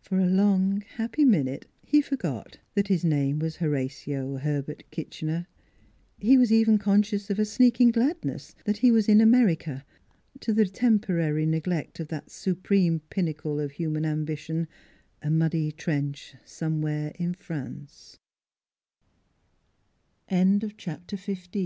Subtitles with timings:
[0.00, 5.48] For a long, happy minute he forgot that his name was Horatio Herbert Kitchener.
[6.18, 9.84] He was even conscious of a sneaking gladness that he was in America,
[10.40, 14.66] to the temporary neglect of that su preme pinnacle of human ambition:
[15.20, 16.36] a muddy trenc